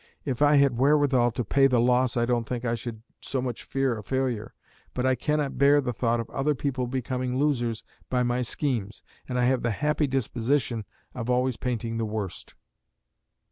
If 0.25 0.41
I 0.41 0.55
had 0.55 0.79
wherewithal 0.79 1.29
to 1.33 1.45
pay 1.45 1.67
the 1.67 1.79
loss, 1.79 2.17
I 2.17 2.25
don't 2.25 2.45
think 2.45 2.65
I 2.65 2.73
should 2.73 3.03
so 3.21 3.39
much 3.39 3.63
fear 3.63 3.95
a 3.95 4.01
failure; 4.01 4.55
but 4.95 5.05
I 5.05 5.13
cannot 5.13 5.59
bear 5.59 5.79
the 5.79 5.93
thought 5.93 6.19
of 6.19 6.27
other 6.31 6.55
people 6.55 6.87
becoming 6.87 7.37
losers 7.37 7.83
by 8.09 8.23
my 8.23 8.41
schemes; 8.41 9.03
and 9.29 9.37
I 9.37 9.43
have 9.45 9.61
the 9.61 9.69
happy 9.69 10.07
disposition 10.07 10.85
of 11.13 11.29
always 11.29 11.55
painting 11.55 11.97
the 11.99 12.05
worst. 12.05 12.55